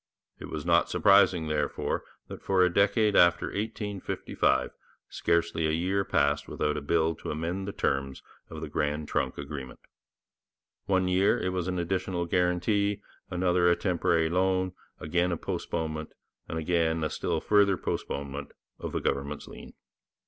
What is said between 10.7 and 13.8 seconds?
One year it was an additional guarantee, another a